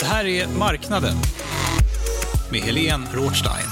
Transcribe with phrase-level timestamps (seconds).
[0.00, 1.16] Det här är Marknaden
[2.52, 3.66] med Helene Rothstein.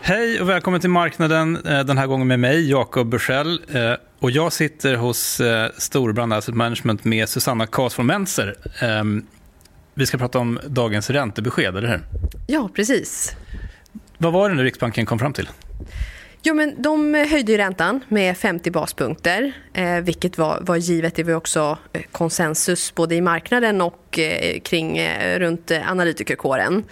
[0.00, 3.60] Hej och välkommen till Marknaden, eh, den här gången med mig, Jakob Bursell.
[3.72, 8.54] Eh, och jag sitter hos eh, Storbrand Asset Management med Susanna Kas von Menser.
[8.80, 9.26] Ehm,
[9.94, 12.00] vi ska prata om dagens räntebesked, eller hur?
[12.46, 13.36] Ja, precis.
[14.18, 15.48] Vad var det nu Riksbanken kom fram till?
[16.48, 21.14] Jo, men de höjde ju räntan med 50 baspunkter, eh, vilket var, var givet.
[21.14, 26.84] Det var också eh, konsensus både i marknaden och eh, kring eh, runt eh, analytikerkåren.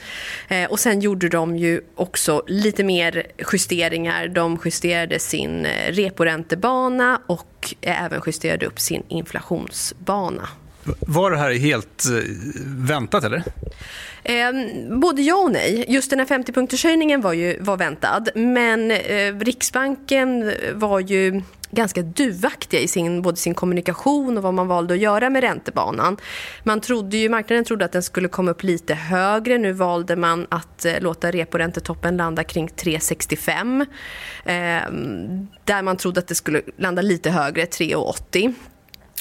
[0.48, 4.28] Eh, och sen gjorde de ju också lite mer justeringar.
[4.28, 10.48] De justerade sin eh, reporäntebana och även justerade upp sin inflationsbana.
[11.00, 12.20] Var det här helt eh,
[12.64, 13.42] väntat, eller?
[14.24, 14.52] Eh,
[15.00, 15.84] både ja och nej.
[15.88, 18.24] Just den här 50-punktershöjningen var ju var väntad.
[18.34, 21.42] Men eh, Riksbanken var ju
[21.74, 26.16] ganska duvaktiga i sin, både sin kommunikation och vad man valde att göra med räntebanan.
[26.62, 29.58] Man trodde ju, marknaden trodde att den skulle komma upp lite högre.
[29.58, 33.80] Nu valde man att eh, låta reporäntetoppen landa kring 3,65.
[34.44, 34.90] Eh,
[35.64, 38.54] där man trodde att det skulle landa lite högre, 3,80.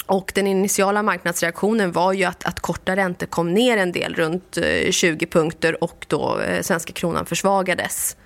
[0.05, 4.57] Och den initiala marknadsreaktionen var ju att, att korta räntor kom ner en del, runt
[4.57, 8.17] eh, 20 punkter och då eh, svenska kronan försvagades.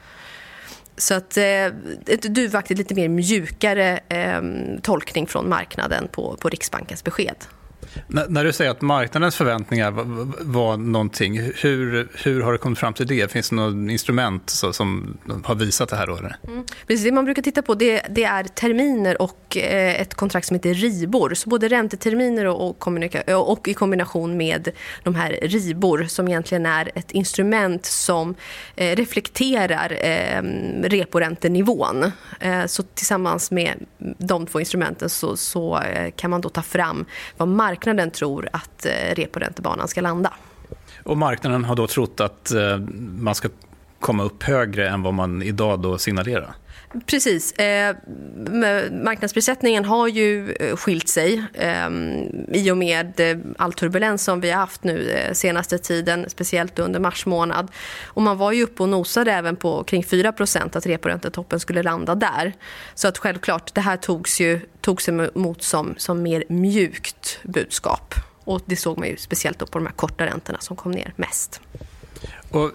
[0.98, 1.66] Så att, eh,
[2.06, 4.42] ett duvaktigt, lite mer mjukare eh,
[4.82, 7.36] tolkning från marknaden på, på Riksbankens besked.
[7.96, 10.06] N när du säger att marknadens förväntningar var,
[10.42, 13.32] var någonting, hur, hur har du kommit fram till det?
[13.32, 16.08] Finns det något instrument så, som har visat det här?
[16.08, 16.38] Då, eller?
[16.48, 16.64] Mm.
[16.88, 20.56] Precis, det man brukar titta på det, det är terminer och eh, ett kontrakt som
[20.56, 21.34] heter RIBOR.
[21.34, 24.70] Så både ränteterminer och, och, och, i kombination med
[25.04, 28.36] de här RIBOR som egentligen är ett instrument som
[28.76, 30.42] eh, reflekterar eh,
[30.84, 32.12] reporäntenivån.
[32.40, 33.86] Eh, så tillsammans med
[34.18, 37.06] de två instrumenten så, så eh, kan man då ta fram
[37.38, 40.34] vad marknaden marknaden tror att eh, reporäntebanan ska landa.
[41.04, 42.78] Och marknaden har då trott att eh,
[43.20, 43.50] man ska
[44.00, 46.56] komma upp högre än vad man idag då signalerar?
[47.06, 47.52] Precis.
[47.52, 47.96] Eh,
[48.92, 51.90] marknadsprissättningen har ju eh, skilt sig eh,
[52.52, 56.80] i och med eh, all turbulens som vi har haft nu eh, senaste tiden, speciellt
[56.80, 57.72] under mars månad.
[58.06, 62.16] Och man var ju uppe och nosade även på kring 4% att reporäntetoppen skulle landa
[62.16, 62.54] där.
[62.96, 68.14] Så att självklart, det här togs ju togs emot som, som mer mjukt budskap.
[68.44, 71.62] Och det såg man ju speciellt på de här korta räntorna som kom ner mest.
[72.50, 72.72] Och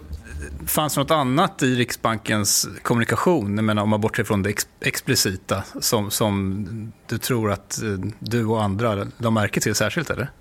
[0.67, 4.67] fanns det något annat i Riksbankens kommunikation, jag menar, om man bortser från det ex
[4.81, 6.65] explicita, som, som
[7.07, 7.89] du tror att eh,
[8.19, 10.09] du och andra la märke till särskilt?
[10.09, 10.31] Eller?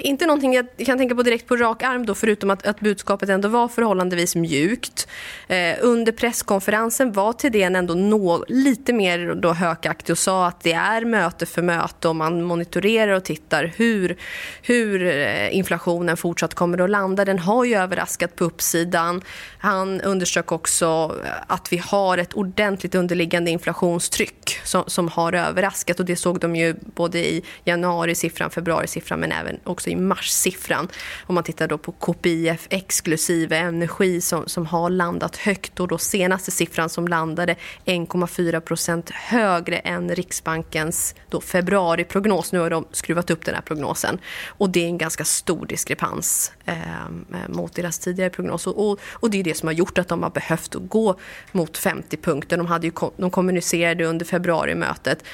[0.00, 3.28] Inte någonting jag kan tänka på direkt på rak arm då, förutom att, att budskapet
[3.28, 5.08] ändå var förhållandevis mjukt.
[5.48, 10.72] Eh, under presskonferensen var Thedéen ändå nå, lite mer då hökaktig och sa att det
[10.72, 14.16] är möte för möte och man monitorerar och tittar hur,
[14.62, 17.24] hur eh, inflationen fortsatt kommer att landa.
[17.24, 19.22] Den har ju överraskat på uppsidan.
[19.58, 21.16] Han underströk också
[21.46, 26.56] att vi har ett ordentligt underliggande inflationstryck som, som har överraskat och det såg de
[26.56, 30.88] ju både i januari-siffran, februari-siffran men även också i marssiffran
[31.26, 35.98] Om man tittar då på KPIF exklusive energi som, som har landat högt och då
[35.98, 42.52] senaste siffran som landade 1,4 procent högre än Riksbankens då februariprognos.
[42.52, 46.52] Nu har de skruvat upp den här prognosen och det är en ganska stor diskrepans
[46.64, 50.08] ehm, eh, mot deras tidigare prognos och, och, det är det som har gjort att
[50.08, 51.16] de har behövt gå
[51.52, 52.56] mot 50 punkter.
[52.56, 55.24] De, hade ju, de kommunicerade under februarimötet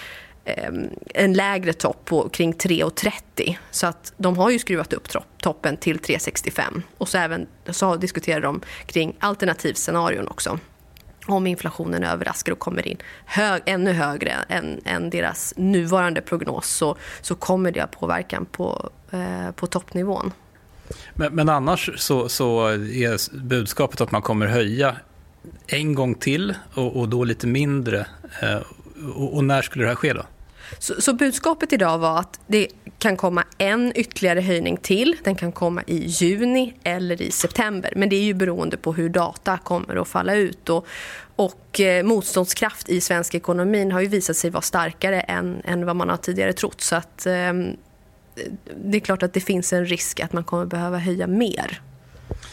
[0.46, 3.56] Ehm, en lägre topp på kring 3,30.
[3.70, 5.08] Så att de har ju skruvat upp
[5.38, 6.82] toppen till 3,65.
[6.98, 10.58] Och så, även, så diskuterar de kring alternativscenarion också.
[11.26, 16.96] Om inflationen överraskar och kommer in hög, ännu högre än, än deras nuvarande prognos så,
[17.20, 20.32] så kommer det att påverkan på, eh, på toppnivån.
[21.14, 24.96] Men, men annars så, så är budskapet att man kommer höja
[25.66, 28.06] en gång till och, och då lite mindre.
[28.42, 28.58] Eh,
[29.14, 30.22] och, och, när skulle det här ske då?
[30.78, 32.68] Så, så, budskapet idag var att det
[32.98, 35.16] kan komma en ytterligare höjning till.
[35.24, 37.92] Den kan komma i juni eller i september.
[37.96, 40.68] Men det är ju beroende på hur data kommer att falla ut.
[40.68, 40.86] Och,
[41.36, 45.96] och eh, motståndskraft i svensk ekonomi har ju visat sig vara starkare än, än vad
[45.96, 46.80] man har tidigare trott.
[46.80, 47.52] Så att, eh,
[48.84, 51.80] det är klart att det finns en risk att man kommer behöva höja mer.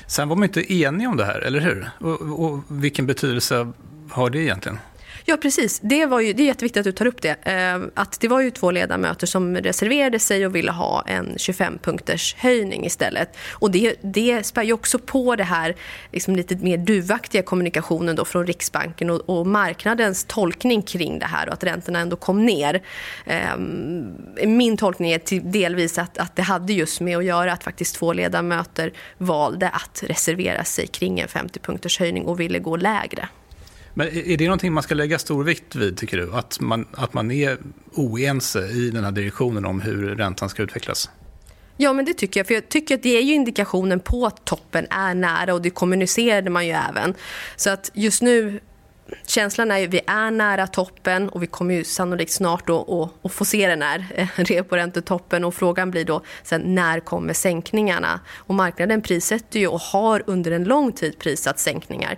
[0.07, 1.89] Sen var man inte enig om det här, eller hur?
[1.99, 3.71] Och, och vilken betydelse
[4.09, 4.79] har det egentligen?
[5.25, 5.79] Ja, precis.
[5.79, 7.35] Det, var ju, det är jätteviktigt att du tar upp det.
[7.43, 12.35] Eh, att det var ju två ledamöter som reserverade sig och ville ha en 25-punkters
[12.37, 13.37] höjning istället.
[13.51, 15.75] Och det, det spär ju också på det här
[16.11, 21.47] liksom lite mer duvaktiga kommunikationen då från Riksbanken och, och, marknadens tolkning kring det här
[21.47, 22.81] och att räntorna ändå kom ner.
[23.25, 23.57] Eh,
[24.47, 27.95] min tolkning är till delvis att, att det hade just med att göra att faktiskt
[27.95, 33.29] två ledamöter valde att reservera sig kring en 50-punkters höjning och ville gå lägre.
[33.93, 36.33] Men är det någonting man ska lägga stor vikt vid, tycker du?
[36.33, 37.57] Att man, att man är
[37.91, 41.09] oense i den här direktionen om hur räntan ska utvecklas?
[41.77, 42.47] Ja, men det tycker jag.
[42.47, 45.69] För jag tycker att det är ju indikationen på att toppen är nära och det
[45.69, 47.13] kommunicerade man ju även.
[47.55, 48.59] Så att just nu
[49.27, 53.31] känslan är att vi är nära toppen och vi kommer ju sannolikt snart då att,
[53.31, 58.19] få se den här eh, reporäntetoppen och frågan blir då sen när kommer sänkningarna?
[58.35, 62.17] Och marknaden prissätter ju och har under en lång tid prissatt sänkningar.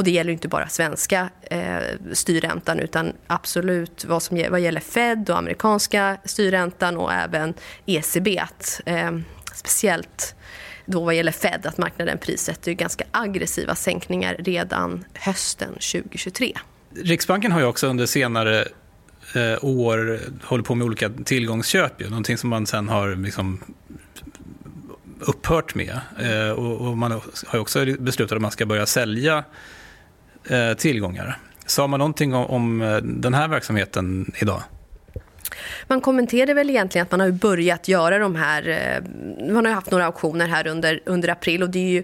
[0.00, 1.78] Och det gäller inte bara svenska eh,
[2.12, 7.54] styrräntan utan absolut vad, som, vad gäller Fed och amerikanska styrräntan och även
[7.86, 8.38] ECB.
[8.38, 9.10] Att, eh,
[9.54, 10.34] speciellt
[10.86, 16.52] då vad gäller Fed att marknaden prissätter ganska aggressiva sänkningar redan hösten 2023.
[16.94, 18.60] Riksbanken har ju också under senare
[19.34, 23.60] eh, år hållit på med olika tillgångsköp, ju, någonting som man sen har liksom
[25.20, 26.00] upphört med.
[26.20, 29.44] Eh, och, och, man har också beslutat att man ska börja sälja
[30.48, 31.38] eh, tillgångar.
[31.70, 34.62] Sa man någonting om, om eh, den här verksamheten idag?
[35.86, 38.68] Man kommenterade väl egentligen att man har börjat göra de här...
[38.68, 41.98] Eh, man har haft några auktioner här under, under april och det är ju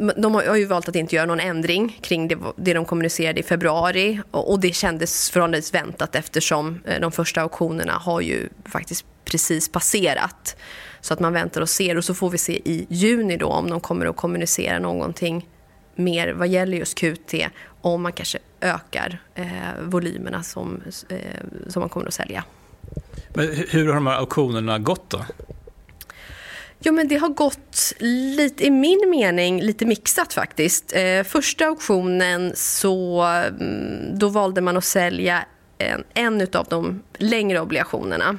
[0.00, 3.40] eh, de har ju valt att inte göra någon ändring kring det, det de kommunicerade
[3.40, 9.72] i februari och det kändes förhållandevis väntat eftersom de första auktionerna har ju faktiskt precis
[9.72, 10.56] passerat.
[11.00, 13.70] Så att man väntar och ser och så får vi se i juni då om
[13.70, 15.46] de kommer att kommunicera någonting
[15.94, 17.34] mer vad gäller just QT
[17.80, 19.46] om man kanske ökar eh,
[19.80, 21.16] volymerna som, eh,
[21.68, 22.44] som man kommer att sälja.
[23.34, 25.24] Men hur har de här auktionerna gått då?
[26.84, 30.92] Jo, men det har gått, lite, i min mening, lite mixat faktiskt.
[30.96, 35.44] Eh, första auktionen så mm, då valde man att sälja
[35.78, 38.38] en, en av de längre obligationerna.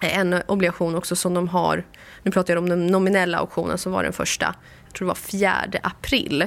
[0.00, 1.84] En obligation också som de har,
[2.22, 4.54] nu pratar jag om den nominella auktionen som var den första,
[4.92, 6.46] tror det var 4 april.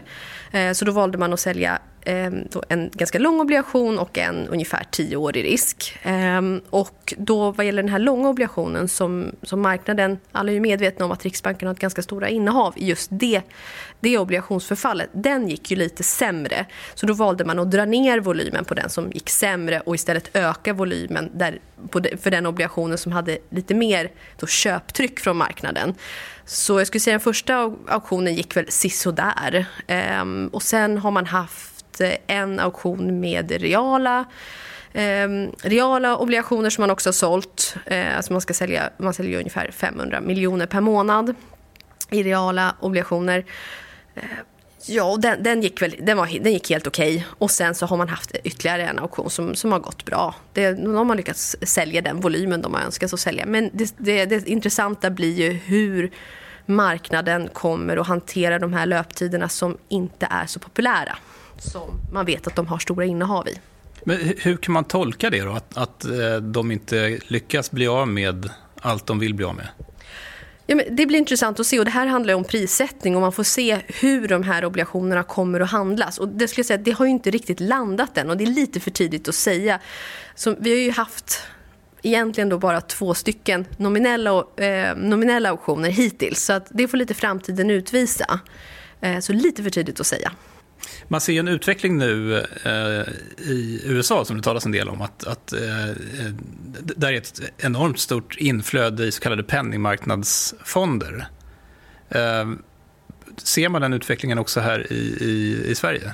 [0.51, 2.31] Eh, så då valde man att sälja eh,
[2.69, 5.97] en ganska lång obligation och en ungefär tioårig risk.
[6.03, 10.59] Ehm, och då vad gäller den här långa obligationen som, som marknaden, alla är ju
[10.59, 13.41] medvetna om att Riksbanken har ett ganska stora innehav i just det,
[13.99, 16.65] det obligationsförfallet, den gick ju lite sämre.
[16.93, 20.29] Så då valde man att dra ner volymen på den som gick sämre och istället
[20.33, 21.59] öka volymen där,
[22.21, 25.93] för den obligationen som hade lite mer då, köptryck från marknaden.
[26.45, 29.65] Så jag skulle säga den första auktionen gick väl sisådär.
[30.21, 34.25] Um, och sen har man haft eh, en auktion med reala
[34.93, 37.75] um, reala obligationer som man också har sålt.
[37.91, 41.35] Uh, alltså man, ska sälja, man säljer ungefär 500 miljoner per månad
[42.09, 43.45] i reala obligationer.
[44.17, 44.23] Uh,
[44.87, 47.15] ja, den, den, gick väl, den, var, den gick helt okej.
[47.15, 47.27] Okay.
[47.37, 50.35] Och sen så har man haft ytterligare en auktion som, som har gått bra.
[50.53, 53.45] Det, de har man lyckats sälja den volymen de har önskat att sälja.
[53.45, 56.11] Men det, det, det intressanta blir ju hur
[56.65, 61.17] marknaden kommer att hantera de här löptiderna som inte är så populära
[61.57, 63.59] som man vet att de har stora innehav i.
[64.03, 68.07] Men hur kan man tolka det då, att, att eh, de inte lyckas bli av
[68.07, 68.49] med
[68.81, 69.67] allt de vill bli av med?
[70.67, 73.31] Ja, men det blir intressant att se och det här handlar om prissättning och man
[73.31, 76.17] får se hur de här obligationerna kommer att handlas.
[76.17, 78.47] Och det skulle jag säga, det har ju inte riktigt landat än och det är
[78.47, 79.79] lite för tidigt att säga.
[80.35, 81.41] Så vi har ju haft
[82.01, 87.13] egentligen då bara två stycken nominella, eh, nominella auktioner hittills så att det får lite
[87.13, 88.39] framtiden utvisa.
[89.01, 90.31] Eh, så lite för tidigt att säga.
[91.07, 95.01] Man ser en utveckling nu eh, i USA som det talas en del om.
[95.01, 95.95] Att, att eh, eh,
[96.95, 101.27] där är ett enormt stort inflöde i så kallade penningmarknadsfonder.
[102.09, 102.51] Eh,
[103.37, 106.13] ser man den utvecklingen också här i, i, i Sverige?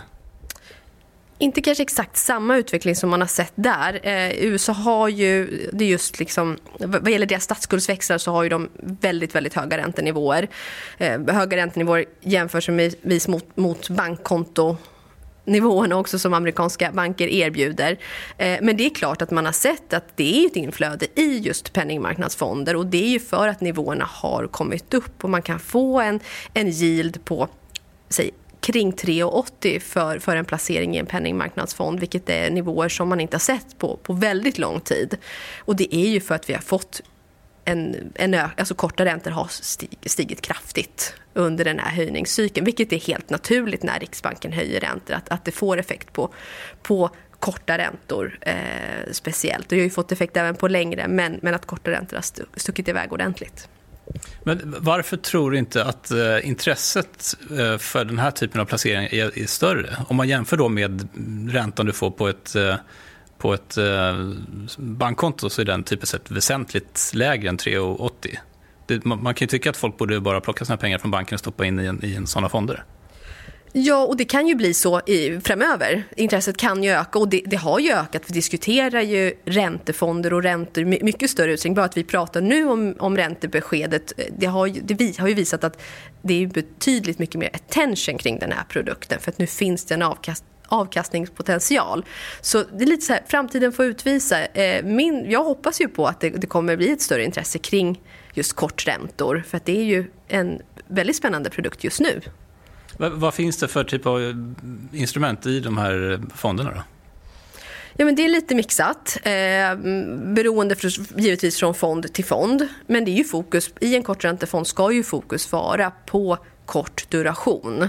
[1.41, 3.99] Inte kanske exakt samma utveckling som man har sett där.
[4.03, 8.49] Eh, USA har ju, det är just liksom, vad gäller deras statsskuldsväxlar så har ju
[8.49, 10.47] de väldigt, väldigt höga räntenivåer.
[10.97, 14.77] Eh, höga räntenivåer jämförelsevis mot, mot bankkonto
[15.45, 17.97] nivåerna också som amerikanska banker erbjuder.
[18.37, 21.37] Eh, men det är klart att man har sett att det är ett inflöde i
[21.37, 25.59] just penningmarknadsfonder och det är ju för att nivåerna har kommit upp och man kan
[25.59, 26.19] få en,
[26.53, 27.47] en yield på
[28.09, 28.31] säg
[28.61, 33.35] kring 3,80 för, för en placering i en penningmarknadsfond vilket är nivåer som man inte
[33.35, 35.17] har sett på, på väldigt lång tid.
[35.59, 37.01] Och det är ju för att vi har fått
[37.65, 42.99] en, en alltså korta räntor har stig, stigit kraftigt under den här höjningscykeln vilket är
[42.99, 46.33] helt naturligt när Riksbanken höjer räntor att, att det får effekt på,
[46.81, 49.69] på korta räntor eh, speciellt.
[49.69, 52.87] Det har ju fått effekt även på längre, men, men att korta räntor har stuckit
[52.87, 53.67] iväg ordentligt.
[54.43, 59.13] Men varför tror du inte att eh, intresset eh, för den här typen av placeringar
[59.13, 59.95] är, större?
[60.07, 61.07] Om man jämför då med
[61.51, 62.75] räntan du får på ett, eh,
[63.37, 63.77] på ett
[64.77, 68.37] bankkonto så är den typiskt sett väsentligt lägre än 3,80.
[69.03, 71.39] Man, man kan ju tycka att folk borde bara plocka sina pengar från banken och
[71.39, 72.83] stoppa in i, en, i en sådana fonder.
[73.73, 76.03] Ja, och det kan ju bli så i, framöver.
[76.15, 78.21] Intresset kan ju öka och det, det, har ju ökat.
[78.27, 81.75] Vi diskuterar ju räntefonder och räntor i mycket större utsträckning.
[81.75, 85.33] Bara att vi pratar nu om, om räntebeskedet, eh, det har, ju, det har ju
[85.33, 85.81] visat att
[86.21, 89.93] det är betydligt mycket mer attention kring den här produkten för att nu finns det
[89.93, 92.05] en avkast, avkastningspotential.
[92.41, 94.45] Så det är lite så här, framtiden får utvisa.
[94.45, 98.01] Eh, min, jag hoppas ju på att det, det kommer bli ett större intresse kring
[98.33, 102.21] just korträntor för att det är ju en väldigt spännande produkt just nu.
[102.97, 104.35] Vad finns det för typ av eh,
[104.91, 106.71] instrument i de här eh, fonderna?
[106.71, 106.83] Då?
[107.97, 109.75] Ja, men det är lite mixat, eh,
[110.33, 112.67] beroende för, givetvis från fond till fond.
[112.87, 117.81] Men det är ju fokus, i en korträntefond ska ju fokus vara på kort duration.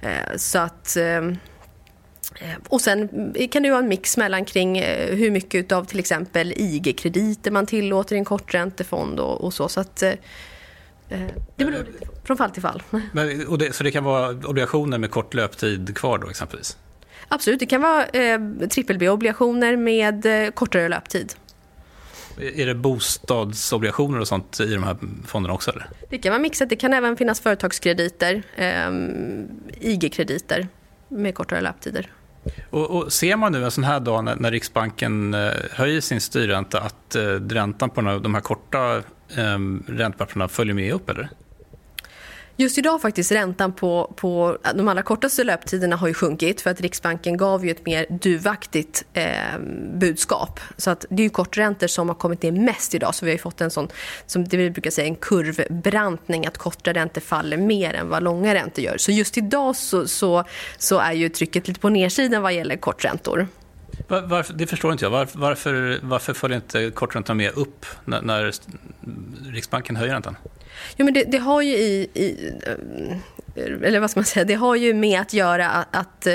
[0.00, 0.96] Eh, så att...
[0.96, 1.36] Ehm,
[2.40, 3.08] eh, och sen
[3.50, 7.66] kan det vara en mix mellan kring eh, hur mycket av till exempel IG-krediter man
[7.66, 9.68] tillåter i en korträntefond och, och så.
[9.68, 10.14] så att, Eh,
[11.56, 12.82] det beror lite från fall till fall.
[13.12, 16.76] Men, och det, så det kan vara obligationer med kort löptid kvar då exempelvis?
[17.28, 18.40] Absolut, det kan vara eh,
[18.70, 21.32] trippel B-obligationer med eh, kortare löptid.
[22.38, 25.70] Är det bostadsobligationer och sånt i de här fonderna också?
[25.70, 25.86] Eller?
[26.10, 26.68] Det kan vara mixat.
[26.68, 28.90] Det kan även finnas företagskrediter, eh,
[29.80, 30.68] IG-krediter
[31.08, 32.10] med kortare löptider.
[32.70, 36.20] Och, och, ser man nu en sån här dag när, när Riksbanken eh, höjer sin
[36.20, 39.02] styrränta att eh, räntan på de här korta
[39.36, 41.10] eh, räntepapperna följer med upp?
[41.10, 41.28] eller?
[42.56, 46.80] Just idag faktiskt räntan på, på de allra kortaste löptiderna har ju sjunkit för att
[46.80, 49.58] Riksbanken gav ju ett mer duvaktigt eh,
[49.94, 50.60] budskap.
[50.76, 53.38] Så att det är ju korträntor som har kommit ner mest idag så vi har
[53.38, 53.88] fått en sån,
[54.26, 58.54] som det vi brukar säga, en kurvbrantning att korta räntor faller mer än vad långa
[58.54, 58.98] räntor gör.
[58.98, 60.44] Så just idag så, så,
[60.78, 63.46] så är ju trycket lite på nedsidan vad gäller korträntor.
[64.08, 65.10] Var, varför, det förstår inte jag.
[65.10, 68.52] Var, varför, varför följer inte korträntan med upp när, när
[69.52, 70.36] Riksbanken höjer räntan?
[70.96, 72.52] Jo, men det, det har ju i, i,
[73.54, 76.26] eller vad ska man säga, det har ju med att göra att, att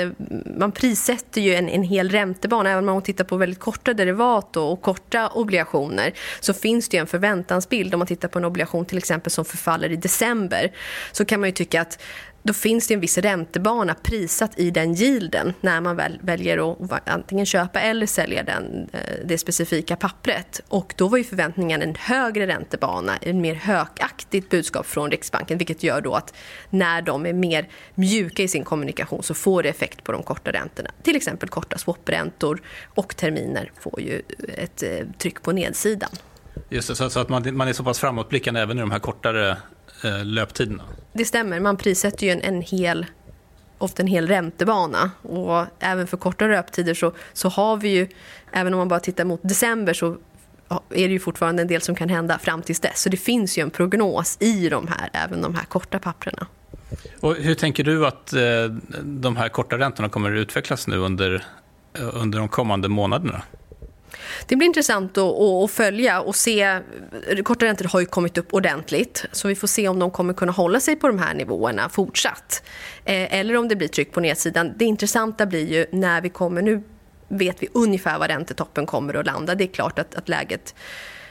[0.58, 2.70] man prissätter ju en, en hel räntebana.
[2.70, 6.96] Även om man tittar på väldigt korta derivat och, och, korta obligationer så finns det
[6.96, 7.94] ju en förväntansbild.
[7.94, 10.72] Om man tittar på en obligation till exempel som förfaller i december
[11.12, 11.98] så kan man ju tycka att
[12.42, 17.08] då finns det en viss räntebana prissatt i den yielden när man väl väljer att
[17.08, 20.60] antingen köpa eller sälja den, eh, det specifika pappret.
[20.68, 25.82] Och då var ju förväntningen en högre räntebana, en mer hökaktigt budskap från Riksbanken vilket
[25.82, 26.34] gör då att
[26.70, 30.52] när de är mer mjuka i sin kommunikation så får det effekt på de korta
[30.52, 30.90] räntorna.
[31.02, 34.22] Till exempel korta swapräntor och terminer får ju
[34.54, 36.10] ett eh, tryck på nedsidan.
[36.68, 39.56] Just det, så att man, man är så pass framåtblickande även i de här kortare
[40.24, 40.82] löptiderna.
[41.12, 41.60] Det stämmer.
[41.60, 43.06] Man prissätter ju en, en hel
[43.78, 45.10] ofta en hel räntebana.
[45.22, 48.08] Och även för korta löptider så, så har vi ju,
[48.52, 50.16] även om man bara tittar mot december så
[50.90, 53.02] är det ju fortfarande en del som kan hända fram tills dess.
[53.02, 56.46] Så det finns ju en prognos i de här, även de här korta papperna.
[57.20, 58.64] Och hur tänker du att eh,
[59.02, 61.44] de här korta räntorna kommer att utvecklas nu under,
[61.98, 63.42] eh, under de kommande månaderna?
[64.46, 66.80] Det blir intressant att, följa och se.
[67.44, 70.52] Korta räntor har ju kommit upp ordentligt så vi får se om de kommer kunna
[70.52, 72.62] hålla sig på de här nivåerna fortsatt.
[73.04, 74.72] Eh, eller om det blir tryck på nedsidan.
[74.76, 76.82] Det intressanta blir ju när vi kommer nu
[77.28, 79.54] vet vi ungefär var räntetoppen kommer att landa.
[79.54, 80.74] Det är klart att, att läget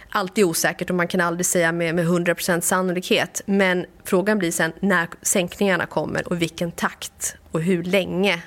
[0.10, 3.42] alltid är osäkert och man kan aldrig säga med, med 100% sannolikhet.
[3.46, 8.44] Men frågan blir sen när sänkningarna kommer och vilken takt och hur länge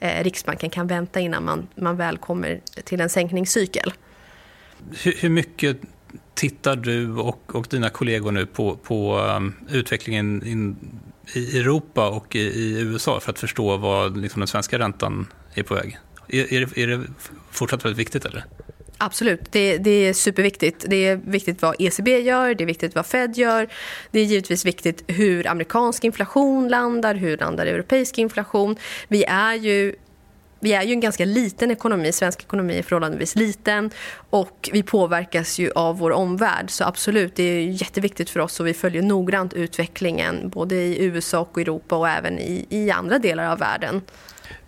[0.00, 3.92] Eh, Riksbanken kan vänta innan man, man väl kommer till en sänkningscykel.
[5.02, 5.76] Hur, hur mycket
[6.34, 10.76] tittar du och, och dina kollegor nu på, på um, utvecklingen in,
[11.34, 15.62] i Europa och i, i, USA för att förstå vad liksom, den svenska räntan är
[15.62, 15.98] på väg?
[16.28, 17.04] Är, är, det, är det
[17.50, 18.24] fortsatt väldigt viktigt?
[18.24, 18.44] eller?
[19.02, 20.84] Absolut, det, det, är superviktigt.
[20.88, 23.68] Det är viktigt vad ECB gör, det är viktigt vad Fed gör.
[24.10, 28.76] Det är givetvis viktigt hur amerikansk inflation landar, hur landar europeisk inflation.
[29.08, 29.94] Vi är ju
[30.62, 33.90] vi är ju en ganska liten ekonomi, svensk ekonomi är förhållandevis liten
[34.30, 36.70] och vi påverkas ju av vår omvärld.
[36.70, 41.40] Så absolut, det är jätteviktigt för oss och vi följer noggrant utvecklingen både i USA
[41.40, 44.02] och Europa och även i, i andra delar av världen.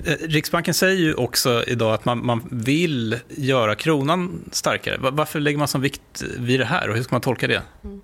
[0.04, 4.96] Eh, Riksbanken säger ju också idag att man, man vill göra kronan starkare.
[5.00, 7.62] Varför lägger man sån vikt vid det här och hur ska man tolka det?
[7.84, 8.00] Mm.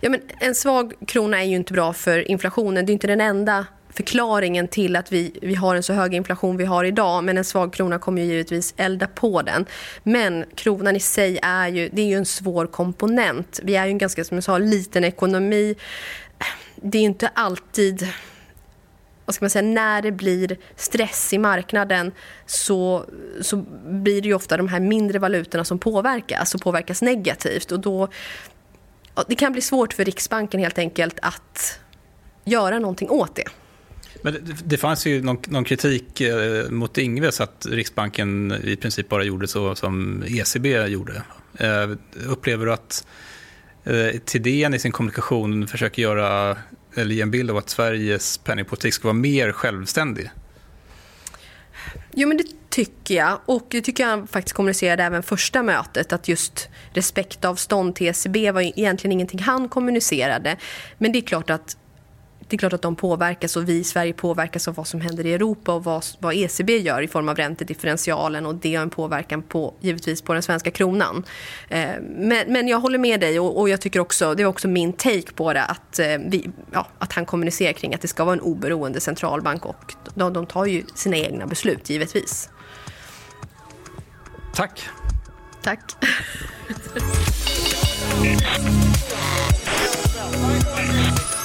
[0.00, 2.86] Ja, men en svag krona är ju inte bra för inflationen.
[2.86, 6.56] Det är inte den enda förklaringen till att vi, vi har en så hög inflation
[6.56, 7.24] vi har idag.
[7.24, 9.66] Men en svag krona kommer ju givetvis elda på den.
[10.02, 13.60] Men kronan i sig är ju, det är ju en svår komponent.
[13.62, 15.74] Vi är ju en ganska, som jag sa, liten ekonomi.
[16.76, 18.08] Det är inte alltid
[19.30, 22.12] vad ska man säga, när det blir stress i marknaden
[22.46, 23.04] så,
[23.40, 23.56] så
[23.86, 27.72] blir det ju ofta de här mindre valutorna som påverkas och påverkas negativt.
[27.72, 28.08] Och då,
[29.28, 31.80] det kan bli svårt för Riksbanken helt enkelt att
[32.44, 33.44] göra någonting åt det.
[34.22, 39.08] Men det, det fanns ju någon, någon kritik eh, mot Ingves att Riksbanken i princip
[39.08, 41.22] bara gjorde så som ECB gjorde.
[41.58, 41.90] Eh,
[42.26, 43.06] upplever du att
[43.84, 46.56] eh, Tidén i sin kommunikation försöker göra,
[46.94, 50.30] eller ge en bild av att Sveriges penningpolitik ska vara mer självständig?
[52.14, 53.40] Jo, men det tycker jag.
[53.46, 56.12] Och det tycker jag faktiskt kommunicerade även första mötet.
[56.12, 60.56] Att just respektavstånd till ECB var egentligen ingenting han kommunicerade.
[60.98, 61.76] Men det är klart att
[62.50, 65.26] det är klart att de påverkas och vi i Sverige påverkas av vad som händer
[65.26, 68.90] i Europa och vad, vad ECB gör i form av räntedifferentialen och det har en
[68.90, 71.24] påverkan på, givetvis på den svenska kronan.
[71.68, 74.68] Eh, men, men jag håller med dig och, och, jag tycker också, det är också
[74.68, 78.24] min take på det, att, eh, vi, ja, att han kommunicerar kring att det ska
[78.24, 82.50] vara en oberoende centralbank och de, de tar ju sina egna beslut givetvis.
[84.54, 84.88] Tack.
[85.62, 85.80] Tack.